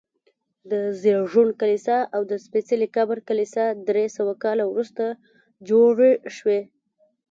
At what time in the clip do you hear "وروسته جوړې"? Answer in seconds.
4.67-6.11